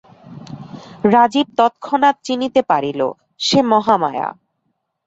রাজীব 1.13 1.47
তৎক্ষণাৎ 1.57 2.15
চিনিতে 2.23 2.61
পারিল, 2.61 3.01
সে 3.39 3.59
মহামায়া। 3.71 4.27